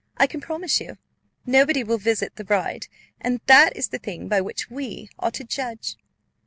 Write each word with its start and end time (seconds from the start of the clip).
I 0.17 0.25
can 0.25 0.41
promise 0.41 0.81
you, 0.81 0.97
nobody 1.45 1.83
will 1.83 1.99
visit 1.99 2.35
the 2.35 2.43
bride, 2.43 2.87
and 3.19 3.39
that 3.45 3.77
is 3.77 3.89
the 3.89 3.99
thing 3.99 4.27
by 4.27 4.41
which 4.41 4.67
we 4.67 5.11
are 5.19 5.29
to 5.29 5.43
judge." 5.43 5.95